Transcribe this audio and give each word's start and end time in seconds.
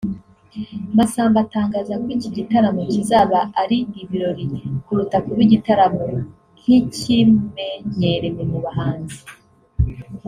Masamba 0.97 1.37
atangaza 1.45 1.93
ko 2.01 2.07
iki 2.15 2.29
gitaramo 2.37 2.81
kizaba 2.93 3.39
ari 3.61 3.77
ibirori 4.01 4.45
kuruta 4.85 5.17
kuba 5.25 5.41
igitaramo 5.47 6.05
nk’ikimenyerewe 6.59 8.41
mu 8.51 8.57
buhanzi 8.65 9.19